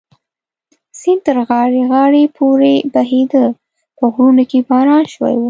[0.99, 3.45] سیند تر غاړې غاړې پورې بهېده،
[3.97, 5.39] په غرونو کې باران شوی و.